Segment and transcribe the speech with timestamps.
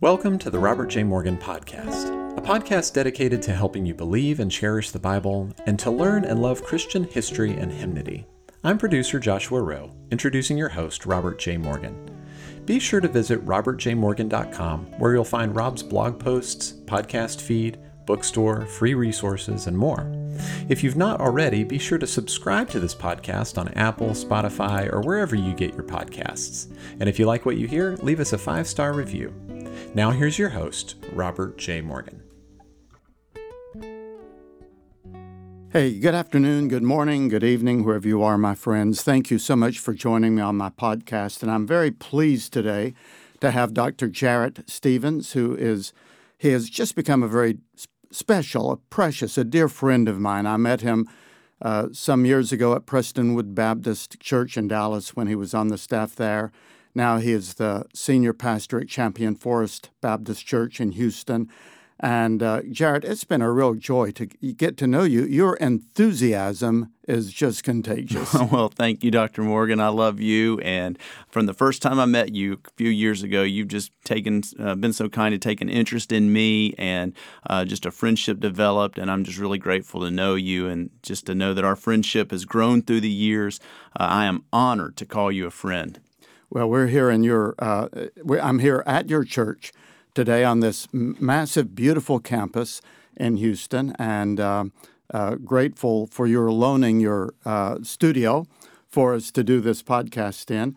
[0.00, 1.02] Welcome to the Robert J.
[1.02, 5.90] Morgan Podcast, a podcast dedicated to helping you believe and cherish the Bible and to
[5.90, 8.24] learn and love Christian history and hymnody.
[8.62, 11.56] I'm producer Joshua Rowe, introducing your host, Robert J.
[11.56, 11.96] Morgan.
[12.64, 18.94] Be sure to visit robertjmorgan.com, where you'll find Rob's blog posts, podcast feed, bookstore, free
[18.94, 20.12] resources, and more.
[20.68, 25.00] If you've not already, be sure to subscribe to this podcast on Apple, Spotify, or
[25.00, 26.72] wherever you get your podcasts.
[27.00, 29.34] And if you like what you hear, leave us a five star review.
[29.94, 31.80] Now, here's your host, Robert J.
[31.80, 32.22] Morgan.
[35.70, 39.02] Hey, good afternoon, good morning, good evening, wherever you are, my friends.
[39.02, 41.42] Thank you so much for joining me on my podcast.
[41.42, 42.94] And I'm very pleased today
[43.40, 44.08] to have Dr.
[44.08, 45.92] Jarrett Stephens, who is,
[46.38, 47.58] he has just become a very
[48.10, 50.46] special, a precious, a dear friend of mine.
[50.46, 51.06] I met him
[51.60, 55.78] uh, some years ago at Prestonwood Baptist Church in Dallas when he was on the
[55.78, 56.50] staff there.
[56.98, 61.48] Now he is the senior pastor at Champion Forest Baptist Church in Houston.
[62.00, 65.24] And uh, Jarrett, it's been a real joy to get to know you.
[65.24, 68.34] Your enthusiasm is just contagious.
[68.50, 69.42] well, thank you, Dr.
[69.42, 69.78] Morgan.
[69.78, 70.58] I love you.
[70.58, 74.42] And from the first time I met you a few years ago, you've just taken,
[74.58, 77.14] uh, been so kind to take an interest in me, and
[77.48, 78.98] uh, just a friendship developed.
[78.98, 82.32] And I'm just really grateful to know you, and just to know that our friendship
[82.32, 83.60] has grown through the years.
[83.98, 86.00] Uh, I am honored to call you a friend.
[86.50, 87.54] Well, we're here in your.
[87.58, 87.88] Uh,
[88.40, 89.70] I'm here at your church
[90.14, 92.80] today on this massive, beautiful campus
[93.18, 94.64] in Houston, and uh,
[95.12, 98.46] uh, grateful for your loaning your uh, studio
[98.86, 100.74] for us to do this podcast in.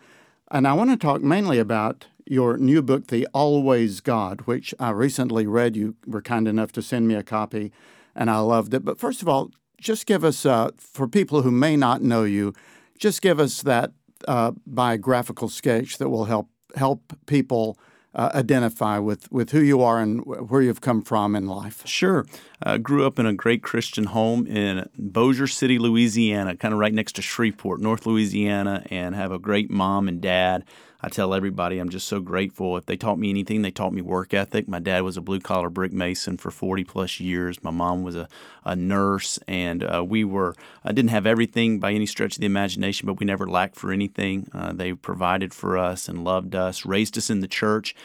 [0.50, 4.90] And I want to talk mainly about your new book, The Always God, which I
[4.90, 5.74] recently read.
[5.74, 7.72] You were kind enough to send me a copy,
[8.14, 8.84] and I loved it.
[8.84, 12.52] But first of all, just give us, uh, for people who may not know you,
[12.98, 13.92] just give us that
[14.28, 17.78] uh, biographical sketch that will help help people
[18.14, 21.86] uh, identify with, with who you are and where you've come from in life.
[21.86, 22.26] Sure.
[22.62, 26.80] I uh, grew up in a great Christian home in Bossier City, Louisiana, kind of
[26.80, 30.64] right next to Shreveport, North Louisiana, and have a great mom and dad
[31.04, 32.76] I tell everybody I'm just so grateful.
[32.76, 34.68] If they taught me anything, they taught me work ethic.
[34.68, 37.62] My dad was a blue collar brick mason for 40 plus years.
[37.64, 38.28] My mom was a,
[38.64, 40.54] a nurse, and uh, we were,
[40.84, 43.90] I didn't have everything by any stretch of the imagination, but we never lacked for
[43.90, 44.48] anything.
[44.54, 47.96] Uh, they provided for us and loved us, raised us in the church.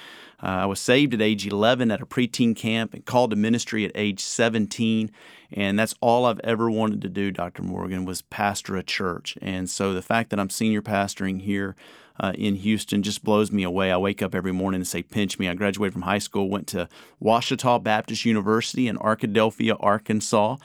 [0.41, 3.85] Uh, I was saved at age 11 at a preteen camp and called to ministry
[3.85, 5.11] at age 17.
[5.51, 7.63] And that's all I've ever wanted to do, Dr.
[7.63, 9.37] Morgan, was pastor a church.
[9.41, 11.75] And so the fact that I'm senior pastoring here
[12.19, 13.91] uh, in Houston just blows me away.
[13.91, 15.47] I wake up every morning and say, pinch me.
[15.47, 16.89] I graduated from high school, went to
[17.21, 20.57] Ouachita Baptist University in Arkadelphia, Arkansas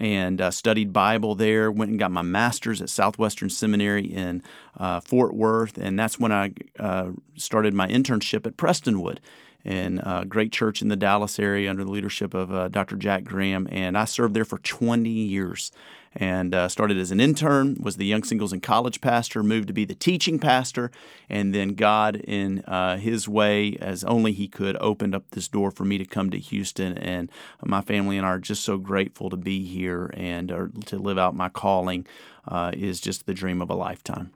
[0.00, 1.70] and uh, studied Bible there.
[1.70, 4.42] Went and got my master's at Southwestern Seminary in
[4.78, 9.18] uh, Fort Worth, and that's when I uh, started my internship at Prestonwood.
[9.64, 12.96] In a great church in the Dallas area under the leadership of uh, Dr.
[12.96, 15.70] Jack Graham, and I served there for 20 years
[16.14, 19.72] and uh, started as an intern, was the Young Singles and College pastor, moved to
[19.72, 20.90] be the teaching pastor,
[21.28, 25.70] and then God, in uh, His way, as only He could, opened up this door
[25.70, 26.98] for me to come to Houston.
[26.98, 27.30] And
[27.64, 30.48] my family and I are just so grateful to be here and
[30.86, 32.06] to live out my calling
[32.46, 34.32] uh, is just the dream of a lifetime.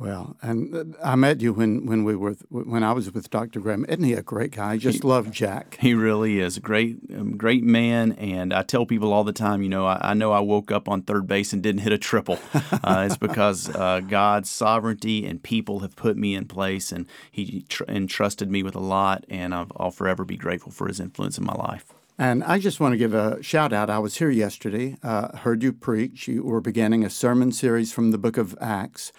[0.00, 3.60] Well, and uh, I met you when, when we were when I was with Dr.
[3.60, 3.84] Graham.
[3.86, 4.72] Isn't he a great guy?
[4.72, 5.76] I just he, love Jack.
[5.78, 9.62] He really is a great um, great man, and I tell people all the time.
[9.62, 11.98] You know, I, I know I woke up on third base and didn't hit a
[11.98, 12.38] triple.
[12.82, 17.62] Uh, it's because uh, God's sovereignty and people have put me in place, and He
[17.68, 21.36] tr- entrusted me with a lot, and I'll, I'll forever be grateful for His influence
[21.36, 21.92] in my life.
[22.16, 23.90] And I just want to give a shout out.
[23.90, 26.26] I was here yesterday, uh, heard you preach.
[26.26, 29.12] You were beginning a sermon series from the book of Acts.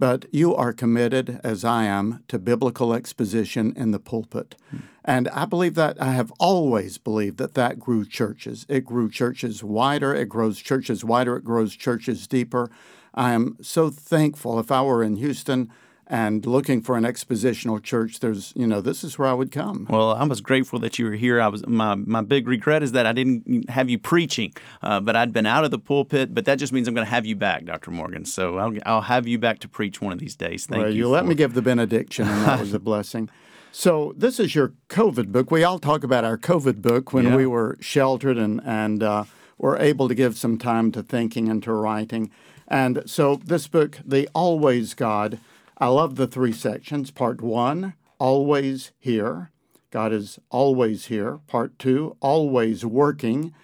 [0.00, 4.56] But you are committed, as I am, to biblical exposition in the pulpit.
[4.70, 4.78] Hmm.
[5.04, 8.64] And I believe that, I have always believed that that grew churches.
[8.66, 12.70] It grew churches wider, it grows churches wider, it grows churches deeper.
[13.14, 14.58] I am so thankful.
[14.58, 15.70] If I were in Houston,
[16.10, 19.86] and looking for an expositional church, there's, you know, this is where I would come.
[19.88, 21.40] Well, I was grateful that you were here.
[21.40, 24.52] I was my my big regret is that I didn't have you preaching,
[24.82, 26.34] uh, but I'd been out of the pulpit.
[26.34, 27.92] But that just means I'm going to have you back, Dr.
[27.92, 28.24] Morgan.
[28.24, 30.66] So I'll I'll have you back to preach one of these days.
[30.66, 30.98] Thank well, you.
[30.98, 33.30] You let me give the benediction, and that was a blessing.
[33.70, 35.52] So this is your COVID book.
[35.52, 37.36] We all talk about our COVID book when yeah.
[37.36, 39.24] we were sheltered and and uh,
[39.58, 42.32] were able to give some time to thinking and to writing.
[42.66, 45.38] And so this book, The Always God
[45.80, 47.10] I love the three sections.
[47.10, 49.50] Part one, always here.
[49.90, 51.40] God is always here.
[51.46, 53.54] Part two, always working.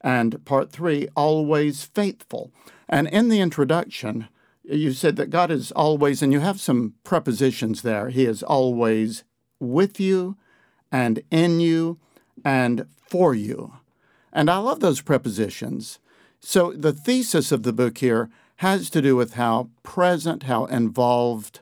[0.00, 2.50] And part three, always faithful.
[2.88, 4.28] And in the introduction,
[4.64, 8.08] you said that God is always, and you have some prepositions there.
[8.08, 9.24] He is always
[9.60, 10.36] with you
[10.90, 11.98] and in you
[12.44, 13.74] and for you.
[14.32, 15.98] And I love those prepositions.
[16.40, 21.60] So the thesis of the book here has to do with how present, how involved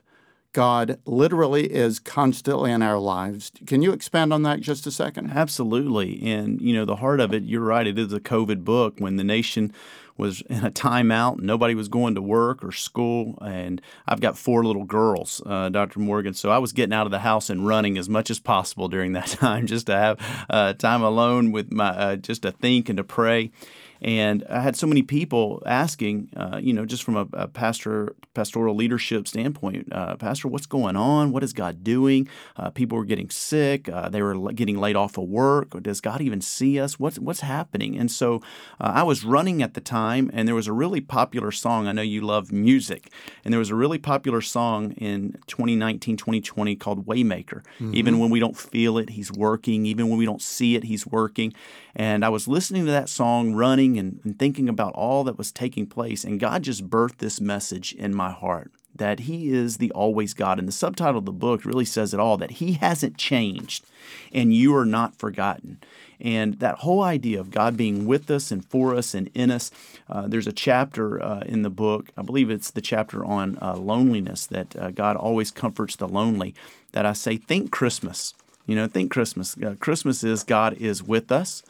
[0.55, 3.51] God literally is constantly in our lives.
[3.67, 5.31] Can you expand on that just a second?
[5.31, 6.25] Absolutely.
[6.31, 9.17] And, you know, the heart of it, you're right, it is a COVID book when
[9.17, 9.73] the nation
[10.15, 11.41] was in a timeout.
[11.41, 13.37] Nobody was going to work or school.
[13.41, 15.99] And I've got four little girls, uh, Dr.
[15.99, 16.33] Morgan.
[16.33, 19.11] So I was getting out of the house and running as much as possible during
[19.11, 22.95] that time just to have uh, time alone with my, uh, just to think and
[22.95, 23.51] to pray.
[24.01, 28.15] And I had so many people asking, uh, you know, just from a, a pastor
[28.33, 31.31] pastoral leadership standpoint, uh, Pastor, what's going on?
[31.31, 32.27] What is God doing?
[32.57, 33.89] Uh, people were getting sick.
[33.89, 35.81] Uh, they were getting laid off of work.
[35.81, 36.99] Does God even see us?
[36.99, 37.97] What's what's happening?
[37.97, 38.41] And so
[38.79, 41.87] uh, I was running at the time, and there was a really popular song.
[41.87, 43.11] I know you love music,
[43.43, 47.63] and there was a really popular song in 2019, 2020 called Waymaker.
[47.79, 47.95] Mm-hmm.
[47.95, 49.85] Even when we don't feel it, He's working.
[49.85, 51.53] Even when we don't see it, He's working.
[51.95, 55.51] And I was listening to that song, running and, and thinking about all that was
[55.51, 56.23] taking place.
[56.23, 60.57] And God just birthed this message in my heart that He is the always God.
[60.57, 63.85] And the subtitle of the book really says it all that He hasn't changed
[64.33, 65.79] and you are not forgotten.
[66.19, 69.69] And that whole idea of God being with us and for us and in us,
[70.09, 73.75] uh, there's a chapter uh, in the book, I believe it's the chapter on uh,
[73.75, 76.55] loneliness, that uh, God always comforts the lonely,
[76.93, 78.33] that I say, think Christmas.
[78.65, 79.55] You know, think Christmas.
[79.57, 81.61] Uh, Christmas is God is with us.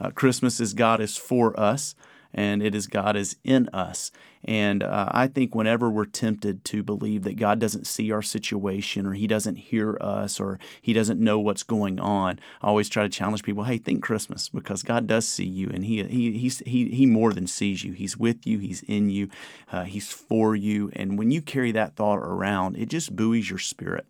[0.00, 1.94] Uh, Christmas is God is for us,
[2.34, 4.10] and it is God is in us.
[4.44, 9.06] And uh, I think whenever we're tempted to believe that God doesn't see our situation,
[9.06, 13.04] or He doesn't hear us, or He doesn't know what's going on, I always try
[13.04, 16.88] to challenge people: Hey, think Christmas, because God does see you, and He He He
[16.90, 17.92] He, more than sees you.
[17.92, 18.58] He's with you.
[18.58, 19.30] He's in you.
[19.72, 20.90] Uh, he's for you.
[20.94, 24.06] And when you carry that thought around, it just buoys your spirit.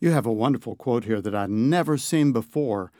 [0.00, 2.90] You have a wonderful quote here that I've never seen before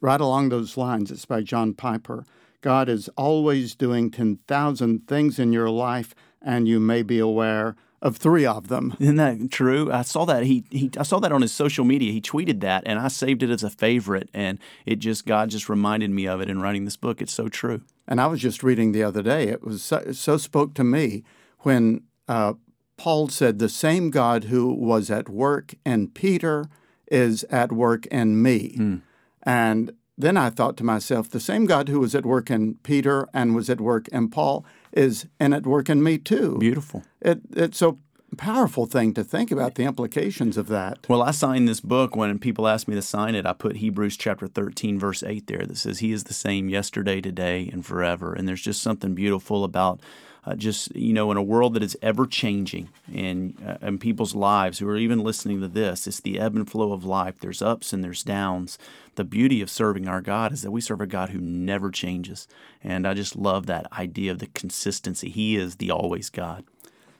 [0.00, 1.10] right along those lines.
[1.10, 2.24] It's by John Piper.
[2.60, 8.16] God is always doing 10,000 things in your life, and you may be aware of
[8.16, 8.94] three of them.
[8.98, 9.90] Isn't that true?
[9.92, 12.12] I saw that he, he I saw that on his social media.
[12.12, 14.30] He tweeted that, and I saved it as a favorite.
[14.32, 17.20] And it just God just reminded me of it in writing this book.
[17.20, 17.82] It's so true.
[18.08, 19.48] And I was just reading the other day.
[19.48, 21.24] It was so, so spoke to me
[21.60, 22.54] when uh,
[22.96, 26.66] Paul said, "The same God who was at work in Peter
[27.10, 29.02] is at work in me." Mm.
[29.50, 33.28] And then I thought to myself, the same God who was at work in Peter
[33.34, 36.56] and was at work in Paul is and at work in me too.
[36.58, 37.02] Beautiful.
[37.20, 37.96] It, it's a
[38.36, 40.98] powerful thing to think about the implications of that.
[41.08, 43.44] Well, I signed this book when people asked me to sign it.
[43.44, 47.20] I put Hebrews chapter 13, verse 8 there that says, He is the same yesterday,
[47.20, 48.32] today, and forever.
[48.32, 50.00] And there's just something beautiful about
[50.44, 54.34] uh, just you know in a world that is ever changing and uh, in people's
[54.34, 57.38] lives who are even listening to this it's the ebb and flow of life.
[57.40, 58.78] There's ups and there's downs.
[59.16, 62.48] The beauty of serving our god is that we serve a god who never changes.
[62.82, 65.28] And i just love that idea of the consistency.
[65.28, 66.64] He is the always god.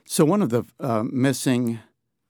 [0.05, 1.79] So one of the uh, missing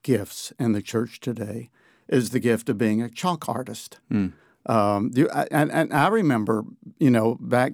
[0.04, 1.70] gifts in the church today
[2.08, 4.00] is the gift of being a chalk artist.
[4.12, 4.34] Mm.
[4.66, 5.12] um,
[5.52, 6.64] and, and I remember,
[7.00, 7.74] you know, back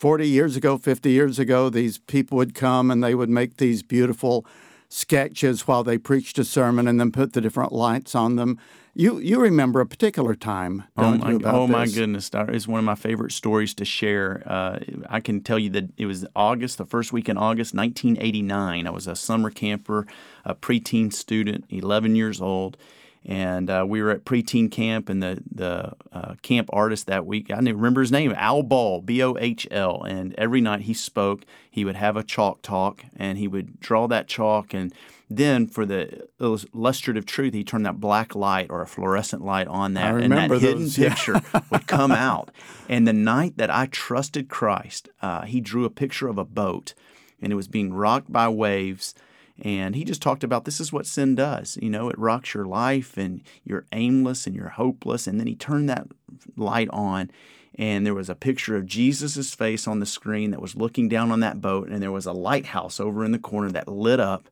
[0.00, 3.82] 40 years ago, 50 years ago, these people would come and they would make these
[3.82, 4.46] beautiful
[4.88, 8.58] sketches while they preached a sermon and then put the different lights on them.
[8.94, 10.84] You you remember a particular time?
[10.96, 12.30] oh my, oh my goodness!
[12.32, 14.42] It's one of my favorite stories to share.
[14.46, 18.86] Uh, I can tell you that it was August, the first week in August, 1989.
[18.86, 20.06] I was a summer camper,
[20.44, 22.78] a preteen student, 11 years old
[23.24, 27.50] and uh, we were at preteen camp, and the the uh, camp artist that week,
[27.50, 30.94] I didn't remember his name, Al Bohl, B O H L, and every night he
[30.94, 34.94] spoke, he would have a chalk talk, and he would draw that chalk, and
[35.28, 39.94] then for the illustrative truth, he turned that black light or a fluorescent light on
[39.94, 41.08] that, and that those, hidden yeah.
[41.10, 42.50] picture would come out.
[42.88, 46.94] And the night that I trusted Christ, uh, he drew a picture of a boat,
[47.40, 49.14] and it was being rocked by waves
[49.62, 51.78] and he just talked about this is what sin does.
[51.80, 55.26] You know, it rocks your life and you're aimless and you're hopeless.
[55.26, 56.08] And then he turned that
[56.56, 57.30] light on
[57.74, 61.30] and there was a picture of Jesus' face on the screen that was looking down
[61.30, 61.88] on that boat.
[61.88, 64.48] And there was a lighthouse over in the corner that lit up.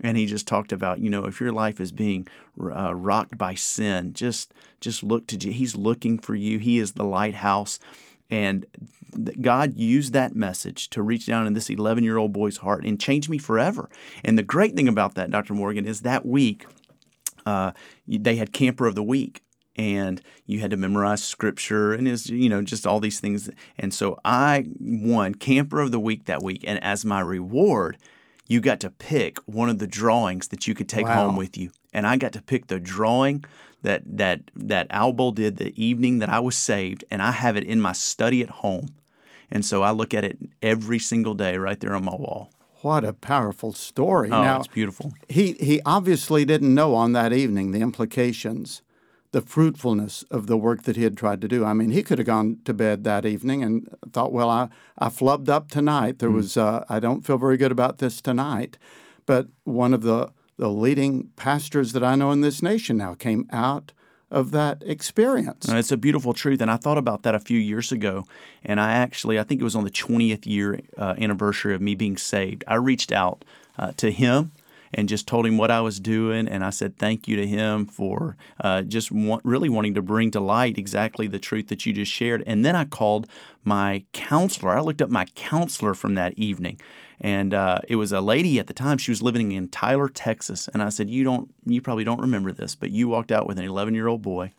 [0.00, 2.28] And he just talked about, you know, if your life is being
[2.60, 5.58] uh, rocked by sin, just just look to Jesus.
[5.58, 6.58] He's looking for you.
[6.58, 7.80] He is the lighthouse.
[8.30, 8.66] And
[9.40, 13.00] God used that message to reach down in this 11 year old boy's heart and
[13.00, 13.88] change me forever.
[14.22, 15.54] And the great thing about that, Dr.
[15.54, 16.66] Morgan, is that week
[17.46, 17.72] uh,
[18.06, 19.42] they had Camper of the Week.
[19.76, 23.48] And you had to memorize scripture and is you know just all these things.
[23.78, 26.64] And so I won Camper of the Week that week.
[26.66, 27.96] And as my reward,
[28.48, 31.26] you got to pick one of the drawings that you could take wow.
[31.26, 31.70] home with you.
[31.92, 33.44] And I got to pick the drawing
[33.82, 37.56] that that that Al Bohl did the evening that I was saved, and I have
[37.56, 38.88] it in my study at home.
[39.50, 42.50] And so I look at it every single day right there on my wall.
[42.82, 44.30] What a powerful story.
[44.30, 45.12] Oh, now, it's beautiful.
[45.28, 48.82] He, he obviously didn't know on that evening the implications,
[49.32, 51.64] the fruitfulness of the work that he had tried to do.
[51.64, 55.08] I mean, he could have gone to bed that evening and thought, well, I, I
[55.08, 56.18] flubbed up tonight.
[56.18, 56.34] There mm.
[56.34, 58.78] was, uh, I don't feel very good about this tonight.
[59.26, 63.48] But one of the, the leading pastors that I know in this nation now came
[63.50, 63.92] out
[64.30, 65.68] of that experience.
[65.68, 66.60] It's a beautiful truth.
[66.60, 68.24] And I thought about that a few years ago.
[68.62, 71.94] And I actually, I think it was on the 20th year uh, anniversary of me
[71.94, 72.64] being saved.
[72.66, 73.44] I reached out
[73.78, 74.52] uh, to him
[74.92, 76.48] and just told him what I was doing.
[76.48, 80.30] And I said thank you to him for uh, just want, really wanting to bring
[80.32, 82.42] to light exactly the truth that you just shared.
[82.46, 83.28] And then I called
[83.64, 84.76] my counselor.
[84.76, 86.80] I looked up my counselor from that evening.
[87.20, 88.98] And uh, it was a lady at the time.
[88.98, 90.68] She was living in Tyler, Texas.
[90.72, 93.58] And I said, "You don't, you probably don't remember this, but you walked out with
[93.58, 94.52] an 11 year old boy,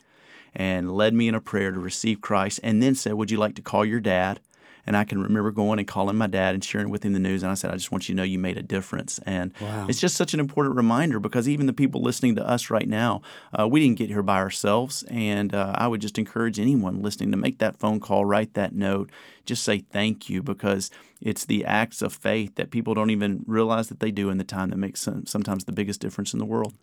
[0.54, 3.56] and led me in a prayer to receive Christ, and then said, "Would you like
[3.56, 4.42] to call your dad?"
[4.86, 7.44] And I can remember going and calling my dad and sharing with him the news.
[7.44, 9.20] And I said, I just want you to know you made a difference.
[9.26, 9.86] And wow.
[9.88, 13.22] it's just such an important reminder because even the people listening to us right now,
[13.58, 15.04] uh, we didn't get here by ourselves.
[15.10, 18.74] And uh, I would just encourage anyone listening to make that phone call, write that
[18.74, 19.12] note,
[19.46, 23.90] just say thank you because it's the acts of faith that people don't even realize
[23.90, 26.46] that they do in the time that makes some, sometimes the biggest difference in the
[26.46, 26.74] world.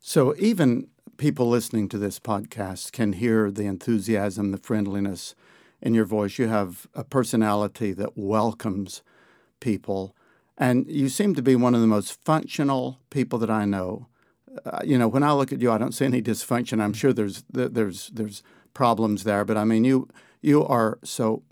[0.00, 5.34] So even people listening to this podcast can hear the enthusiasm, the friendliness,
[5.80, 6.38] in your voice.
[6.38, 9.02] You have a personality that welcomes
[9.60, 10.14] people.
[10.56, 14.08] And you seem to be one of the most functional people that I know.
[14.64, 16.82] Uh, you know, when I look at you, I don't see any dysfunction.
[16.82, 18.42] I'm sure there's there's there's
[18.74, 20.08] problems there, but I mean, you
[20.40, 21.42] you are so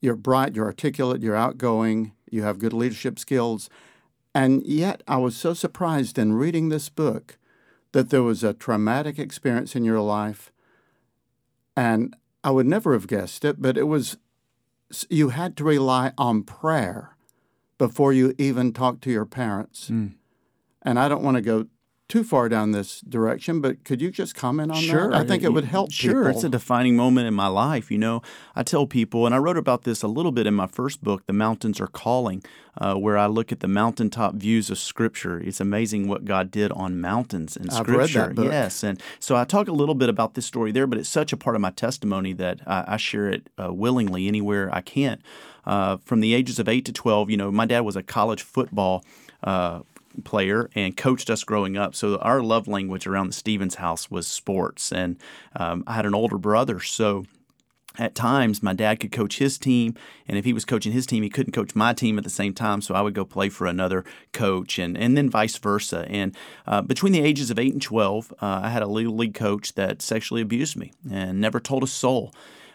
[0.00, 3.68] you're bright, you're articulate, you're outgoing, you have good leadership skills,
[4.34, 7.36] and yet I was so surprised in reading this book
[7.92, 10.50] that there was a traumatic experience in your life,
[11.76, 14.18] and I would never have guessed it, but it was
[15.10, 17.16] you had to rely on prayer
[17.76, 19.90] before you even talked to your parents.
[19.90, 20.14] Mm.
[20.80, 21.66] And I don't want to go
[22.08, 25.10] too far down this direction, but could you just comment on sure.
[25.10, 25.16] that?
[25.16, 26.12] I think it would help sure.
[26.12, 26.28] people.
[26.28, 27.90] It's a defining moment in my life.
[27.90, 28.22] You know,
[28.54, 31.26] I tell people, and I wrote about this a little bit in my first book,
[31.26, 32.44] The Mountains Are Calling,
[32.78, 35.40] uh, where I look at the mountaintop views of Scripture.
[35.40, 38.22] It's amazing what God did on mountains in Scripture.
[38.22, 38.52] I've book.
[38.52, 41.32] Yes, and so I talk a little bit about this story there, but it's such
[41.32, 45.22] a part of my testimony that I, I share it uh, willingly anywhere I can.
[45.64, 48.42] Uh, from the ages of 8 to 12, you know, my dad was a college
[48.42, 49.04] football
[49.42, 49.80] uh,
[50.24, 51.94] player and coached us growing up.
[51.94, 54.92] So our love language around the Stephens house was sports.
[54.92, 55.16] And
[55.54, 56.80] um, I had an older brother.
[56.80, 57.24] So
[57.98, 59.94] at times my dad could coach his team
[60.28, 62.52] and if he was coaching his team he couldn't coach my team at the same
[62.52, 66.36] time so i would go play for another coach and, and then vice versa and
[66.66, 69.74] uh, between the ages of 8 and 12 uh, i had a little league coach
[69.74, 72.32] that sexually abused me and never told a soul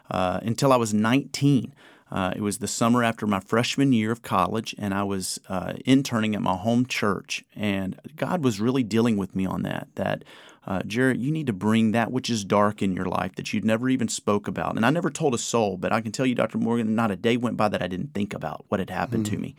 [0.10, 1.74] uh, until i was 19
[2.12, 5.74] uh, it was the summer after my freshman year of college, and I was uh,
[5.86, 7.46] interning at my home church.
[7.56, 9.88] And God was really dealing with me on that.
[9.96, 10.24] That
[10.68, 13.66] uh, Jarrett, you need to bring that which is dark in your life that you'd
[13.66, 14.76] never even spoke about.
[14.76, 16.58] And I never told a soul, but I can tell you, Dr.
[16.58, 19.36] Morgan, not a day went by that I didn't think about what had happened mm-hmm.
[19.36, 19.56] to me.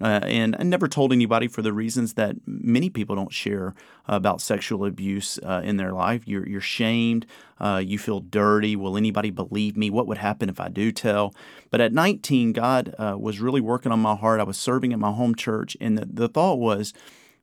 [0.00, 3.74] Uh, and I never told anybody for the reasons that many people don't share
[4.06, 6.26] about sexual abuse uh, in their life.
[6.26, 7.26] You're, you're shamed,
[7.60, 8.76] uh, you feel dirty.
[8.76, 9.90] Will anybody believe me?
[9.90, 11.34] What would happen if I do tell?
[11.70, 14.40] But at 19, God uh, was really working on my heart.
[14.40, 16.94] I was serving at my home church, and the, the thought was,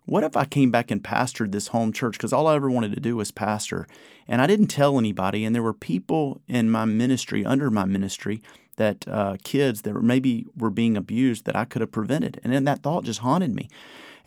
[0.05, 2.13] what if I came back and pastored this home church?
[2.13, 3.87] Because all I ever wanted to do was pastor.
[4.27, 5.43] And I didn't tell anybody.
[5.43, 8.41] And there were people in my ministry, under my ministry,
[8.77, 12.39] that uh, kids that maybe were being abused that I could have prevented.
[12.43, 13.69] And then that thought just haunted me.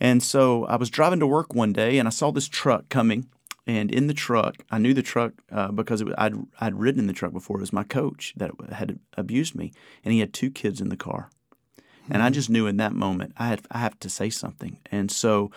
[0.00, 3.28] And so I was driving to work one day and I saw this truck coming.
[3.66, 7.06] And in the truck, I knew the truck uh, because was, I'd, I'd ridden in
[7.06, 7.58] the truck before.
[7.58, 9.72] It was my coach that had abused me.
[10.04, 11.28] And he had two kids in the car.
[11.76, 12.14] Mm-hmm.
[12.14, 12.34] And I hmm.
[12.34, 14.78] just knew in that moment I, had, I have to say something.
[14.90, 15.50] And so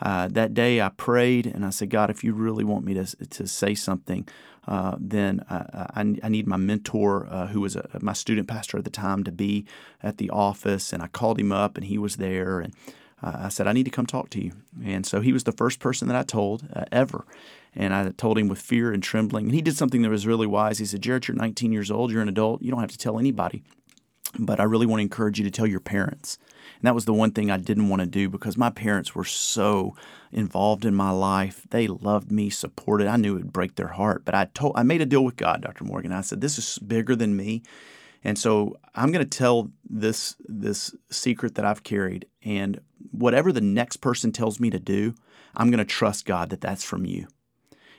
[0.00, 3.04] uh, that day I prayed and I said, God, if you really want me to,
[3.04, 4.26] to say something,
[4.68, 8.84] uh, then I, I, need my mentor, uh, who was a, my student pastor at
[8.84, 9.64] the time, to be
[10.02, 10.92] at the office.
[10.92, 12.60] And I called him up, and he was there.
[12.60, 12.74] And
[13.22, 14.52] I said, I need to come talk to you.
[14.84, 17.24] And so he was the first person that I told uh, ever.
[17.74, 19.46] And I told him with fear and trembling.
[19.46, 20.78] And he did something that was really wise.
[20.78, 22.12] He said, Jarrett, you're 19 years old.
[22.12, 22.60] You're an adult.
[22.60, 23.62] You don't have to tell anybody.
[24.38, 26.38] But I really want to encourage you to tell your parents.
[26.76, 29.24] And that was the one thing I didn't want to do because my parents were
[29.24, 29.96] so
[30.30, 31.66] involved in my life.
[31.70, 33.08] They loved me, supported.
[33.08, 35.36] I knew it would break their heart, but I told I made a deal with
[35.36, 35.84] God, Dr.
[35.84, 36.12] Morgan.
[36.12, 37.62] I said, "This is bigger than me."
[38.24, 42.80] And so I'm going to tell this this secret that I've carried and
[43.10, 45.14] whatever the next person tells me to do,
[45.56, 47.26] I'm going to trust God that that's from you.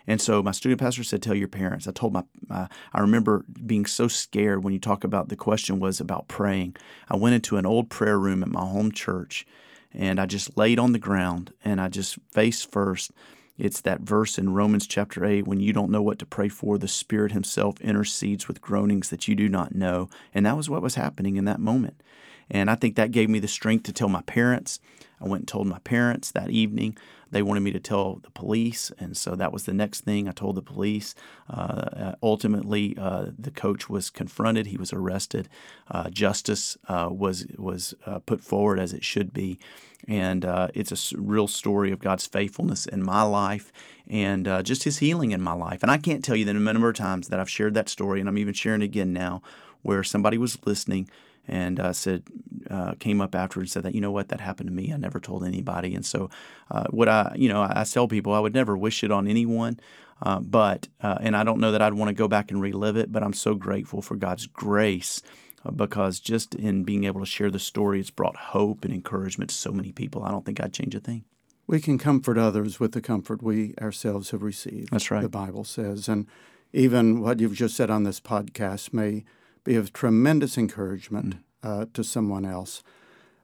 [0.09, 3.45] And so my student pastor said, "Tell your parents." I told my, my, I remember
[3.63, 6.75] being so scared when you talk about the question was about praying.
[7.09, 9.45] I went into an old prayer room at my home church,
[9.93, 13.11] and I just laid on the ground and I just face first.
[13.59, 16.79] It's that verse in Romans chapter 8 when you don't know what to pray for,
[16.79, 20.09] the Spirit Himself intercedes with groanings that you do not know.
[20.33, 22.01] And that was what was happening in that moment.
[22.49, 24.79] And I think that gave me the strength to tell my parents.
[25.21, 26.97] I went and told my parents that evening.
[27.31, 30.27] They wanted me to tell the police, and so that was the next thing.
[30.27, 31.13] I told the police.
[31.49, 34.67] Uh, ultimately, uh, the coach was confronted.
[34.67, 35.47] He was arrested.
[35.89, 39.59] Uh, justice uh, was was uh, put forward as it should be,
[40.07, 43.71] and uh, it's a real story of God's faithfulness in my life
[44.07, 45.83] and just His healing in my life.
[45.83, 48.27] And I can't tell you the number of times that I've shared that story, and
[48.27, 49.41] I'm even sharing it again now,
[49.83, 51.09] where somebody was listening
[51.49, 52.23] and uh, said
[52.69, 54.93] uh, came up after and said that you know what that happened to me.
[54.93, 56.29] I never told anybody, and so
[56.71, 59.79] uh, what I you know I, tell people I would never wish it on anyone,
[60.21, 62.97] uh, but uh, and I don't know that I'd want to go back and relive
[62.97, 65.21] it, but I'm so grateful for God's grace.
[65.65, 69.49] Uh, because just in being able to share the story, it's brought hope and encouragement
[69.49, 70.23] to so many people.
[70.23, 71.25] I don't think I'd change a thing.
[71.67, 74.89] We can comfort others with the comfort we ourselves have received.
[74.89, 75.21] That's right.
[75.21, 76.07] The Bible says.
[76.07, 76.27] And
[76.73, 79.25] even what you've just said on this podcast may
[79.63, 81.41] be of tremendous encouragement mm.
[81.63, 82.83] uh, to someone else.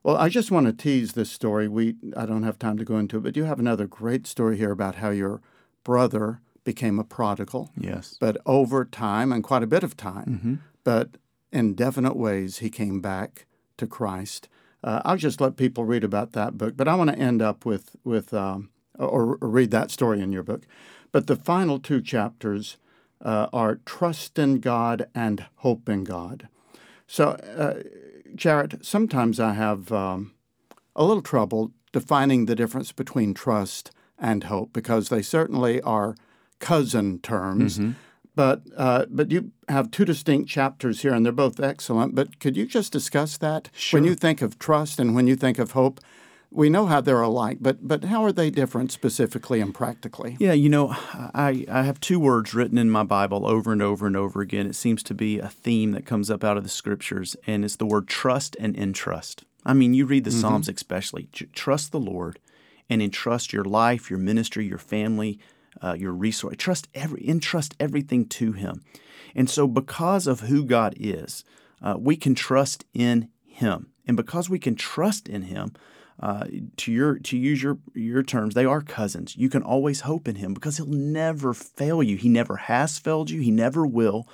[0.03, 1.67] Well, I just want to tease this story.
[1.67, 4.57] We I don't have time to go into it, but you have another great story
[4.57, 5.41] here about how your
[5.84, 7.72] brother became a prodigal.
[7.77, 8.17] Yes.
[8.19, 10.55] But over time and quite a bit of time, mm-hmm.
[10.84, 11.17] but
[11.51, 13.45] in definite ways, he came back
[13.77, 14.50] to Christ.
[14.84, 17.65] Uh, I'll just let people read about that book, but I want to end up
[17.65, 18.69] with with um,
[19.00, 20.67] or, or, read that story in your book.
[21.12, 22.77] But the final two chapters
[23.22, 26.48] uh, are trust in God and hope in God.
[27.07, 27.84] So, uh,
[28.36, 30.34] Jarrett, sometimes I have um,
[30.95, 36.15] a little trouble defining the difference between trust and hope because they certainly are
[36.60, 37.77] cousin terms.
[37.77, 37.91] Mm-hmm.
[38.36, 42.15] But uh, but you have two distinct chapters here, and they're both excellent.
[42.15, 43.98] But could you just discuss that sure.
[43.98, 46.01] when you think of trust and when you think of hope?
[46.51, 50.38] We know how they're alike, but but how are they different specifically and practically?
[50.40, 54.08] Yeah, you know, I, I have two words written in my Bible over and over
[54.08, 54.68] and over again.
[54.68, 57.75] It seems to be a theme that comes up out of the scriptures, and it's
[57.75, 59.44] the word trust and entrust.
[59.66, 60.42] I mean, you read the mm-hmm.
[60.42, 61.27] Psalms especially.
[61.53, 62.40] Trust the Lord
[62.90, 65.40] and entrust your life, your ministry, your family,
[65.84, 66.55] uh, your resource.
[66.58, 68.84] Trust every entrust everything to Him.
[69.34, 71.44] And so, because of who God is,
[71.81, 75.74] uh, we can trust in Him, and because we can trust in Him
[76.19, 76.45] uh,
[76.77, 79.35] to your to use your your terms, they are cousins.
[79.35, 82.15] You can always hope in him because he'll never fail you.
[82.17, 83.41] He never has failed you.
[83.41, 84.27] He never will.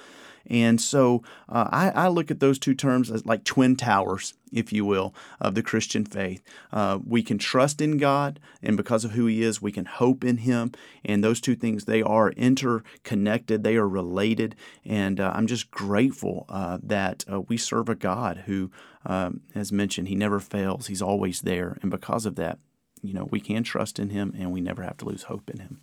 [0.47, 4.73] And so uh, I, I, look at those two terms as like twin towers, if
[4.73, 6.43] you will, of the Christian faith.
[6.71, 10.23] Uh, we can trust in God, and because of who He is, we can hope
[10.23, 10.71] in Him.
[11.06, 14.56] And those two things, they are interconnected, they are related.
[14.84, 18.71] And uh, I'm just grateful uh, that uh, we serve a God who,
[19.06, 21.77] um, as mentioned, He never fails, He's always there.
[21.82, 22.60] And because of that,
[23.01, 25.60] you know, we can trust in Him and we never have to lose hope in
[25.60, 25.82] Him.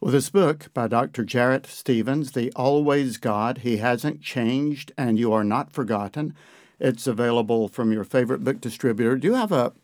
[0.00, 1.26] Well, this book by Dr.
[1.26, 6.34] Jarrett Stephens, The Always God, He Hasn't Changed and You Are Not Forgotten.
[6.78, 9.16] It's available from your favorite book distributor.
[9.16, 9.74] Do you have a,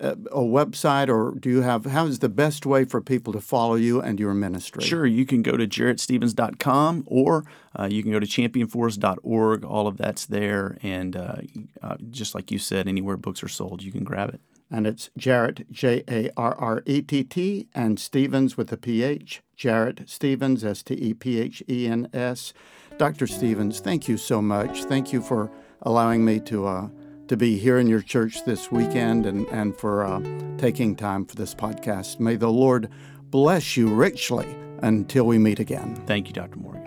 [0.00, 3.42] a, a website or do you have, how is the best way for people to
[3.42, 4.82] follow you and your ministry?
[4.82, 5.04] Sure.
[5.04, 7.44] You can go to jarrettstephens.com or
[7.78, 9.64] uh, you can go to championforest.org.
[9.66, 10.78] All of that's there.
[10.82, 11.36] And uh,
[11.82, 15.10] uh, just like you said, anywhere books are sold, you can grab it and it's
[15.16, 20.08] Jarrett, J A R R E T T, and Stephens with a P H, Jarrett
[20.08, 22.52] Stephens, S T E P H E N S.
[22.98, 23.26] Dr.
[23.26, 24.84] Stephens, thank you so much.
[24.84, 25.50] Thank you for
[25.82, 26.88] allowing me to, uh,
[27.28, 30.20] to be here in your church this weekend and, and for uh,
[30.58, 32.18] taking time for this podcast.
[32.18, 32.90] May the Lord
[33.30, 34.48] bless you richly
[34.82, 35.94] until we meet again.
[36.06, 36.58] Thank you, Dr.
[36.58, 36.84] Morgan.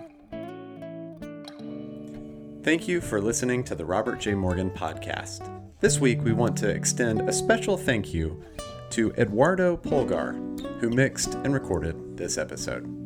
[2.63, 4.35] Thank you for listening to the Robert J.
[4.35, 5.60] Morgan Podcast.
[5.81, 8.39] This week, we want to extend a special thank you
[8.91, 10.35] to Eduardo Polgar,
[10.79, 13.00] who mixed and recorded this episode.